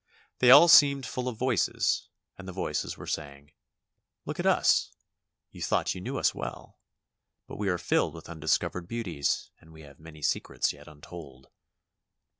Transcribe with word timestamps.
They 0.39 0.49
all 0.49 0.67
seemed 0.67 1.05
full 1.05 1.27
of 1.27 1.37
voices 1.37 2.09
and 2.35 2.47
the 2.47 2.51
voices 2.51 2.97
were 2.97 3.05
saying: 3.05 3.51
"Look 4.25 4.39
at 4.39 4.47
us; 4.47 4.91
you 5.51 5.61
thought 5.61 5.93
you 5.93 6.01
knew 6.01 6.17
us 6.17 6.33
well, 6.33 6.79
but 7.45 7.57
we 7.57 7.69
are 7.69 7.77
filled 7.77 8.15
with 8.15 8.27
undiscovered 8.27 8.87
beauties 8.87 9.51
and 9.59 9.71
we 9.71 9.83
have 9.83 9.99
many 9.99 10.23
secrets 10.23 10.73
yet 10.73 10.87
untold." 10.87 11.49